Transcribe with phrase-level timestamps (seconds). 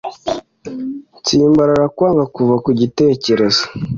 [1.13, 3.63] gutsimbarara: kwanga kuva ku gitekerezo